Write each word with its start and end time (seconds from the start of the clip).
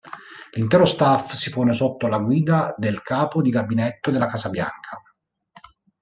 L'intero 0.53 0.85
staff 0.85 1.33
si 1.33 1.51
pone 1.51 1.73
sotto 1.73 2.07
la 2.07 2.17
guida 2.17 2.73
del 2.75 3.03
Capo 3.03 3.39
di 3.43 3.51
gabinetto 3.51 4.09
della 4.09 4.25
Casa 4.25 4.49
Bianca. 4.49 4.99